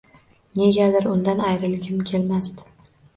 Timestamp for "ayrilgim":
1.49-1.99